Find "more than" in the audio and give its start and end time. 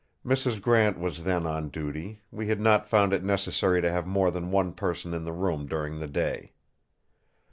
4.07-4.49